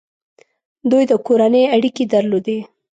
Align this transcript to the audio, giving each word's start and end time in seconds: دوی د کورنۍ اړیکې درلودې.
دوی 0.89 1.03
د 1.11 1.13
کورنۍ 1.27 1.63
اړیکې 1.75 2.03
درلودې. 2.13 2.59